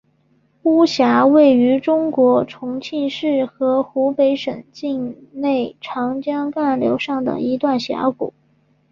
[0.63, 8.33] 巫峡位于中国重庆市和湖北省境内长江干流上的一段峡谷。